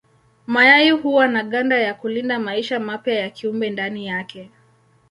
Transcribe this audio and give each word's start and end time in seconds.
Mayai 0.47 0.91
huwa 0.91 1.27
na 1.27 1.43
ganda 1.43 1.77
ya 1.77 1.93
kulinda 1.93 2.39
maisha 2.39 2.79
mapya 2.79 3.13
ya 3.19 3.29
kiumbe 3.29 3.69
ndani 3.69 4.07
yake. 4.07 4.49